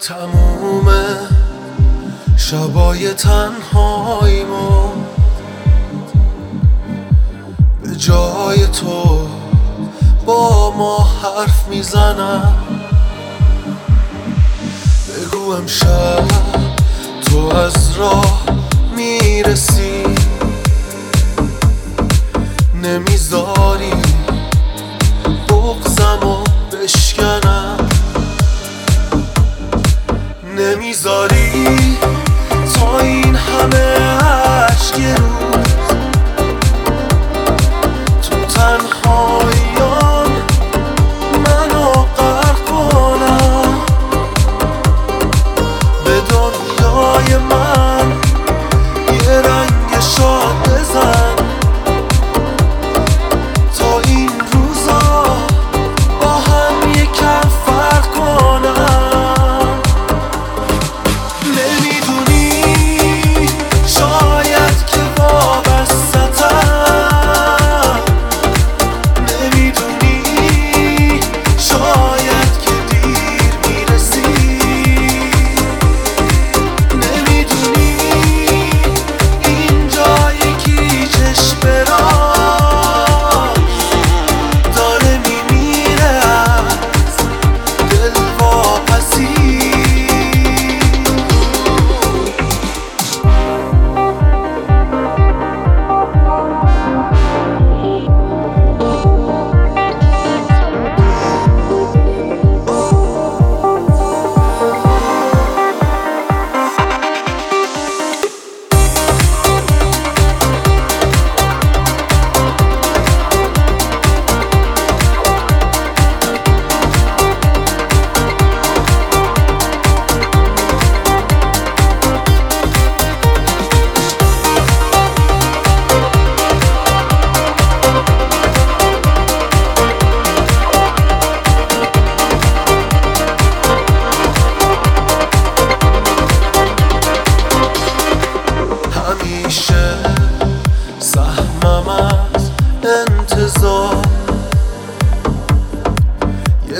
[0.00, 0.92] تموم
[2.36, 4.88] شبای تنهاییمو
[7.82, 9.28] به جای تو
[10.26, 12.54] با ما حرف می‌زنم.
[15.08, 16.24] بگو امشب
[17.26, 18.42] تو از راه
[18.96, 20.04] می‌رسی.
[22.82, 23.92] نمی‌ذاری
[25.48, 26.44] بغزم و
[26.76, 27.79] بشکنم.
[30.60, 31.99] نمی‌ذاری؟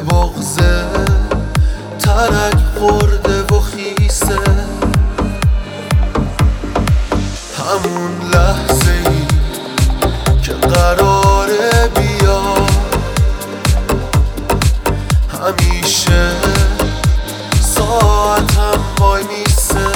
[0.00, 0.86] بغزه
[1.98, 4.38] ترک خورده و خیسه.
[7.58, 9.26] همون لحظه ای
[10.42, 12.42] که قراره بیا.
[15.32, 16.32] همیشه
[17.60, 19.88] ساعتم وای میسه.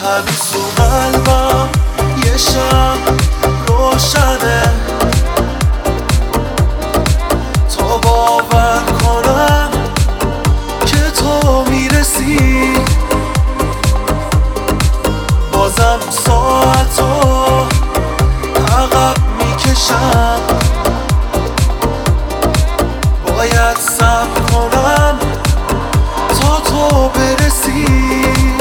[0.00, 1.68] هنوز تو قلبم
[2.24, 2.98] یه شم
[3.66, 4.81] روشنه.
[26.90, 28.51] برسی.